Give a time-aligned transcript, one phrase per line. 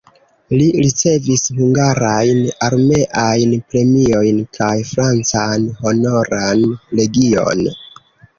[0.59, 6.67] Li ricevis hungarajn armeajn premiojn kaj francan Honoran
[7.03, 7.65] legion.